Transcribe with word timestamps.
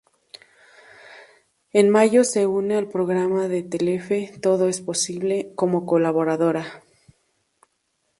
En 1.73 1.91
mayo 1.91 2.23
se 2.23 2.47
une 2.47 2.73
al 2.75 2.89
programa 2.89 3.47
de 3.47 3.61
Telefe, 3.61 4.33
"Todo 4.41 4.67
es 4.67 4.81
posible", 4.81 5.51
como 5.53 5.85
colaboradora. 5.85 6.81